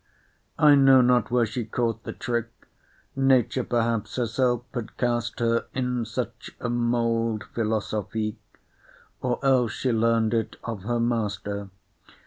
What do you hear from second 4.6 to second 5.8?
had cast her